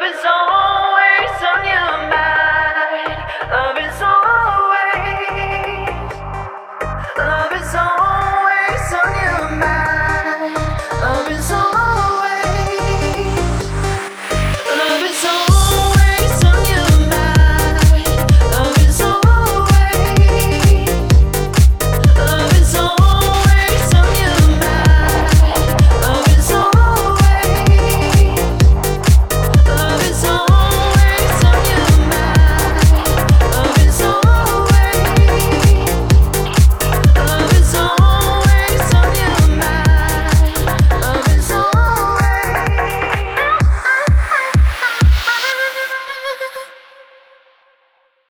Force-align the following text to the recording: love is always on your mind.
love 0.00 0.14
is 0.14 0.24
always 0.24 1.42
on 1.42 1.64
your 1.64 2.08
mind. 2.08 2.27